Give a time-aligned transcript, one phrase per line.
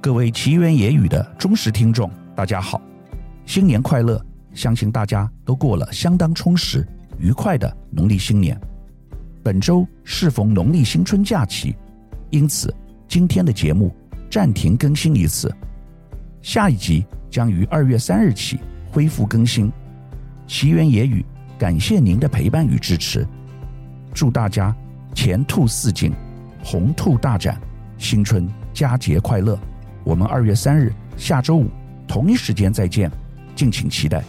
[0.00, 2.80] 各位奇缘野语的忠实听众，大家好，
[3.44, 4.24] 新年快乐！
[4.54, 6.86] 相信大家都过了相当充实、
[7.18, 8.58] 愉快的农历新年。
[9.42, 11.74] 本周适逢农历新春假期，
[12.30, 12.72] 因此
[13.08, 13.92] 今天的节目
[14.30, 15.52] 暂停更新一次，
[16.42, 18.60] 下一集将于二月三日起
[18.92, 19.68] 恢复更新。
[20.46, 21.26] 奇缘野语
[21.58, 23.26] 感谢您的陪伴与支持，
[24.14, 24.74] 祝大家
[25.12, 26.12] 前兔似锦，
[26.62, 27.60] 鸿兔大展，
[27.98, 29.58] 新春佳节快乐！
[30.08, 31.68] 我们二月三日下周五
[32.06, 33.10] 同一时间再见，
[33.54, 34.24] 敬请期待。